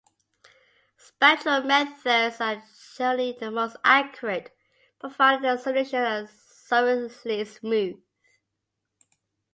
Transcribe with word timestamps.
Spectral 0.97 1.61
methods 1.61 2.41
are 2.41 2.63
generally 2.97 3.37
the 3.39 3.51
most 3.51 3.77
accurate, 3.85 4.51
provided 4.99 5.43
that 5.43 5.57
the 5.57 5.61
solutions 5.61 5.93
are 6.71 7.07
sufficiently 7.07 7.45
smooth. 7.45 8.01